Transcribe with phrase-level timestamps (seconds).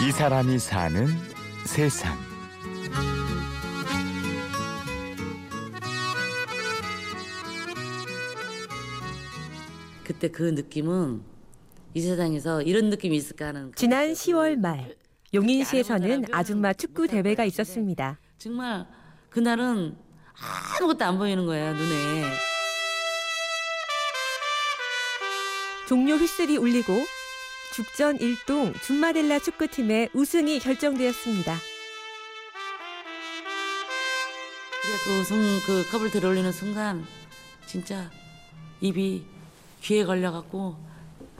[0.00, 1.08] 이 사람이 사는
[1.64, 2.16] 세상.
[10.04, 11.20] 그때 그 느낌은
[11.94, 14.94] 이 세상에서 이런 느낌이 있을까 하는 지난 10월 말
[15.34, 18.20] 용인시에서는 아줌마 축구 대회가 있었습니다.
[18.38, 18.86] 정말
[19.30, 19.96] 그날은
[20.80, 22.24] 아무것도 안 보이는 거예요 눈에
[25.88, 26.92] 종료 휘슬이 울리고
[27.78, 31.54] 죽전 일동 준마렐라 축구팀의 우승이 결정되었습니다.
[35.04, 37.04] 그 우승 그 컵을 들어올리는 순간
[37.66, 38.10] 진짜
[38.80, 39.24] 입이
[39.80, 40.74] 귀에 걸려갖고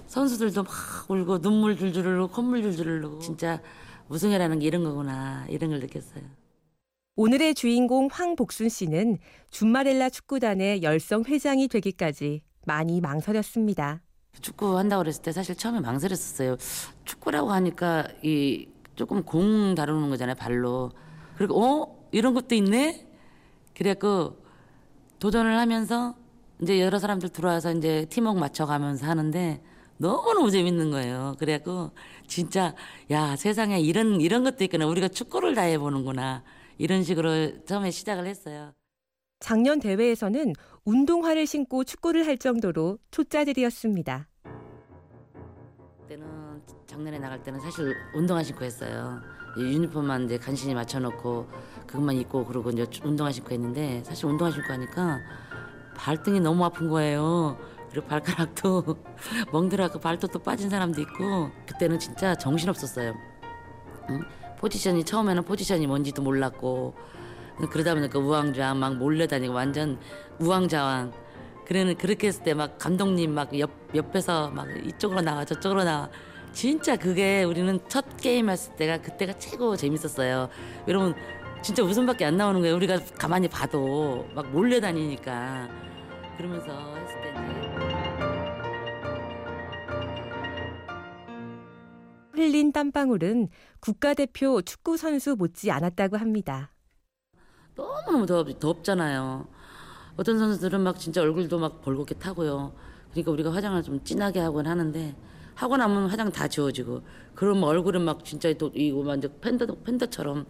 [0.06, 3.60] 선수들도 막 울고 눈물 줄줄 흘리고 콧물 줄줄 흘리고 진짜
[4.08, 6.22] 우승이라는 게 이런 거구나 이런 걸 느꼈어요.
[7.16, 9.18] 오늘의 주인공 황복순 씨는
[9.50, 14.02] 준마렐라 축구단의 열성 회장이 되기까지 많이 망설였습니다.
[14.40, 16.56] 축구 한다고 그랬을 때 사실 처음에 망설였었어요.
[17.04, 20.90] 축구라고 하니까 이 조금 공 다루는 거잖아요, 발로.
[21.36, 22.08] 그리고 어?
[22.10, 23.06] 이런 것도 있네?
[23.76, 24.36] 그래갖고
[25.18, 26.16] 도전을 하면서
[26.60, 29.62] 이제 여러 사람들 들어와서 이제 팀워크 맞춰가면서 하는데
[29.98, 31.36] 너무너무 재밌는 거예요.
[31.38, 31.90] 그래갖고
[32.26, 32.74] 진짜
[33.10, 34.86] 야 세상에 이런 이런 것도 있구나.
[34.86, 36.42] 우리가 축구를 다 해보는구나.
[36.78, 38.72] 이런 식으로 처음에 시작을 했어요.
[39.40, 44.26] 작년 대회에서는 운동화를 신고 축구를 할 정도로 초짜들이었습니다.
[46.00, 49.20] 그때는 작년에 나갈 때는 사실 운동화 신고 했어요.
[49.56, 51.48] 이 유니폼만 이제 간신히 맞춰놓고
[51.86, 55.20] 그것만 입고 그러고 이제 운동화 신고 했는데 사실 운동화 신고 하니까
[55.96, 57.56] 발등이 너무 아픈 거예요.
[57.90, 58.84] 그리고 발가락도
[59.52, 63.14] 멍들어갖고 발톱도 빠진 사람도 있고 그때는 진짜 정신 없었어요.
[64.10, 64.20] 응?
[64.58, 66.94] 포지션이 처음에는 포지션이 뭔지도 몰랐고
[67.66, 69.98] 그러다 보니까 우왕좌왕 막 몰려다니고 완전
[70.40, 71.12] 우왕좌왕.
[71.66, 76.08] 그래는 그렇게 했을 때 막 감독님 막 옆 옆에서 막 이쪽으로 나와 저쪽으로 나와
[76.52, 80.48] 진짜 그게 우리는 첫 게임 했을 때가 그때가 최고 재밌었어요.
[80.88, 81.14] 여러분
[81.62, 82.74] 진짜 웃음밖에 안 나오는 거예요.
[82.76, 85.68] 우리가 가만히 봐도 막 몰려다니니까
[86.36, 87.34] 그러면서 했을 때
[92.32, 93.48] 흘린 땀방울은
[93.80, 96.70] 국가대표 축구 선수 못지 않았다고 합니다.
[97.82, 99.46] 너무너무 덥, 덥잖아요.
[100.16, 102.72] 어떤 선수들은 막 진짜 얼굴도 막 벌겋게 타고요.
[103.12, 105.14] 그러니까 우리가 화장을 좀 진하게 하곤 하는데
[105.54, 107.02] 하고 나면 화장 다 지워지고
[107.34, 110.46] 그러면 얼굴은 막 진짜 또 이거 완전 팬더 팬더처럼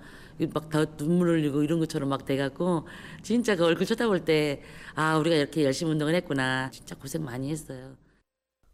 [0.54, 2.86] 막 다 눈물 흘리고 이런 것처럼 막 돼갖고
[3.22, 4.62] 진짜 그 얼굴 쳐다볼 때
[4.94, 7.94] 아 우리가 이렇게 열심히 운동을 했구나 진짜 고생 많이 했어요.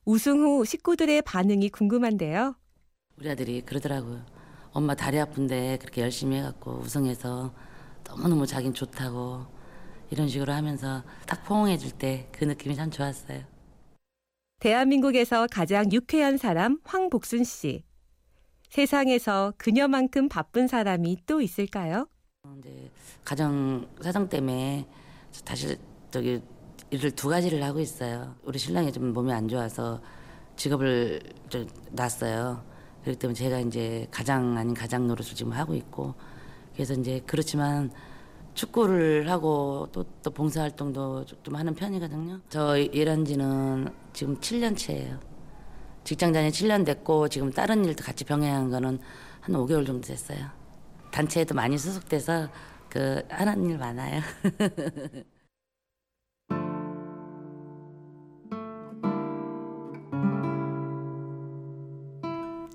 [0.04, 2.54] 우승 후 식구들의 반응이 궁금한데요.
[3.19, 4.25] 우리 아들이 그러더라고요.
[4.72, 7.53] 엄마 다리 아픈데 그렇게 열심히 해갖고 우승해서
[8.09, 9.47] 너무너무 자긴 좋다고
[10.10, 13.42] 이런 식으로 하면서 딱 포옹해줄 때 그 느낌이 참 좋았어요.
[14.60, 17.84] 대한민국에서 가장 유쾌한 사람 황복순 씨.
[18.70, 22.09] 세상에서 그녀만큼 바쁜 사람이 또 있을까요?
[22.59, 22.91] 이제
[23.25, 24.87] 가정 사정 때문에
[25.44, 25.76] 다시
[26.10, 26.41] 저기
[26.91, 28.34] 일을 두 가지를 하고 있어요.
[28.43, 30.00] 우리 신랑이 좀 몸이 안 좋아서
[30.56, 32.64] 직업을 좀 놨어요.
[33.03, 36.14] 그렇기 때문에 제가 이제 가장 아닌 가장 노릇을 지금 하고 있고
[36.74, 37.90] 그래서 이제 그렇지만
[38.54, 42.40] 축구를 하고 또, 또 봉사활동도 좀 하는 편이거든요.
[42.48, 45.18] 저 일한 지는 지금 7년째예요.
[46.04, 48.98] 직장 다니 7년 됐고 지금 다른 일도 같이 병행한 거는
[49.40, 50.38] 한 5개월 정도 됐어요.
[51.10, 52.48] 단체에도 많이 소속돼서
[52.88, 54.20] 그 하는 일 많아요.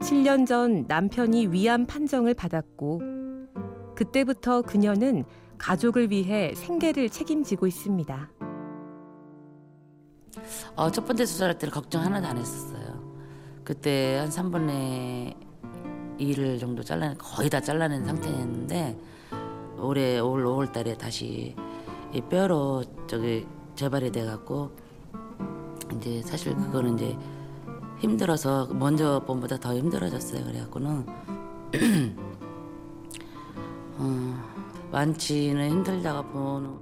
[0.01, 3.18] 7년 전 남편이 위암 판정을 받았고
[3.99, 5.25] 그때부터 그녀는
[5.57, 8.29] 가족을 위해 생계를 책임지고 있습니다.
[10.77, 13.03] 어, 첫 번째 수술할 때는 걱정 하나도 안 했었어요.
[13.65, 15.35] 그때 한 3분의
[16.17, 18.97] 1을 정도 잘라낸 거의 다 잘라낸 상태였는데
[19.79, 21.53] 올해 올 5월 달에 다시
[22.13, 23.45] 이 뼈로 저기
[23.75, 24.71] 재발이 돼 갖고
[25.97, 27.17] 이제 사실 그거는 이제
[27.99, 30.45] 힘들어서 먼저 번보다 더 힘들어졌어요.
[30.45, 31.05] 그래 갖고는
[33.99, 36.77] 어, 완치는 힘들다가 보는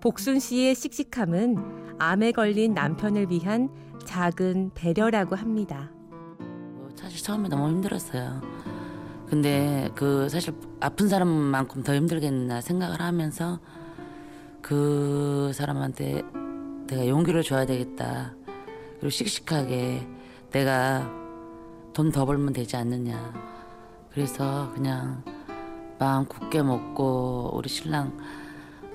[0.00, 3.68] 복순 씨의 씩씩함은 암에 걸린 남편을 위한
[4.04, 5.90] 작은 배려라고 합니다.
[6.38, 8.40] 뭐 사실 처음에 너무 힘들었어요.
[9.28, 13.58] 근데 그 사실 아픈 사람만큼 더 힘들겠나 생각을 하면서
[14.60, 16.22] 그 사람한테
[16.86, 18.34] 내가 용기를 줘야 되겠다.
[18.94, 20.06] 그리고 씩씩하게
[20.50, 21.10] 내가
[21.92, 23.32] 돈 더 벌면 되지 않느냐.
[24.10, 25.22] 그래서 그냥
[25.98, 28.16] 마음 굳게 먹고 우리 신랑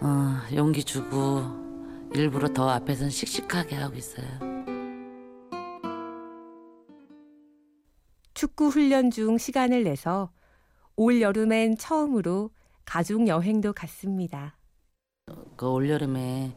[0.01, 1.41] 어, 용기 주고
[2.13, 4.27] 일부러 더 앞에서는 씩씩하게 하고 있어요.
[8.33, 10.31] 축구 훈련 중 시간을 내서
[10.95, 12.51] 올 여름엔 처음으로
[12.85, 14.57] 가족 여행도 갔습니다.
[15.57, 16.55] 그 올 여름에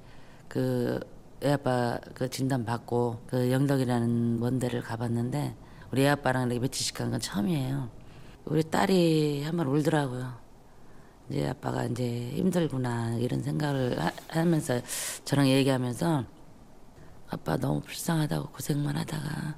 [0.48, 1.00] 그
[1.44, 5.56] 애아빠 그 진단 받고 그 영덕이라는 먼 데를 가봤는데
[5.90, 7.90] 우리 애아빠랑 이렇게 며칠씩 간 건 처음이에요.
[8.44, 10.40] 우리 딸이 한 번 울더라고요.
[11.30, 14.80] 이제 아빠가 이제 힘들구나 이런 생각을 하, 하면서
[15.24, 16.24] 저랑 얘기하면서
[17.30, 19.56] 아빠 너무 불쌍하다고 고생만 하다가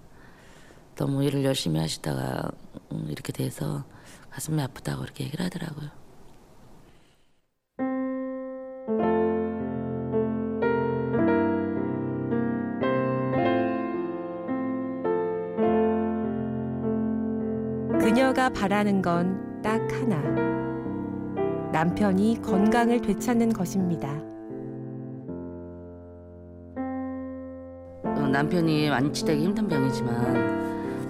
[0.96, 2.50] 너무 일을 열심히 하시다가
[2.92, 3.84] 음, 이렇게 돼서
[4.31, 5.90] 가슴이 아프다고 이렇게 얘기를 하더라고요.
[18.54, 20.20] 바라는 건 딱 하나.
[21.72, 24.10] 남편이 건강을 되찾는 것입니다.
[28.04, 30.14] 어, 남편이 완치되기 힘든 병이지만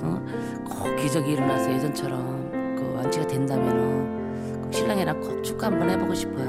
[0.04, 0.24] 어,
[0.64, 6.46] 꼭 기적이 일어나서 예전처럼 그 완치가 된다면은 꼭 신랑이랑 꼭 축구 한번 해보고 싶어요.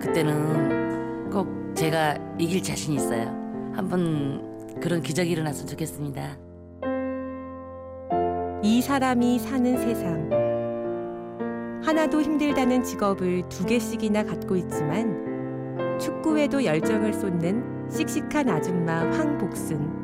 [0.00, 3.26] 그때는 꼭 제가 이길 자신 있어요.
[3.74, 6.49] 한번 그런 기적이 일어났으면 좋겠습니다.
[8.62, 10.28] 이 사람이 사는 세상.
[11.82, 20.00] 하나도 힘들다는 직업을 두 개씩이나 갖고 있지만 축구에도 열정을 쏟는 씩씩한 아줌마 황복순.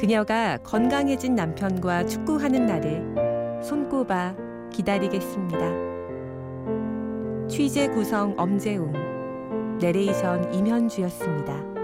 [0.00, 4.34] 그녀가 건강해진 남편과 축구하는 날을 손꼽아
[4.70, 5.58] 기다리겠습니다.
[7.46, 11.83] 취재 구성 엄재웅, 내레이션 임현주였습니다.